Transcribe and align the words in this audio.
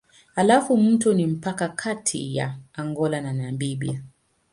Halafu 0.35 0.77
mto 0.77 1.13
ni 1.13 1.27
mpaka 1.27 1.69
kati 1.69 2.35
ya 2.35 2.57
Angola 2.73 3.21
na 3.21 3.33
Namibia. 3.33 4.03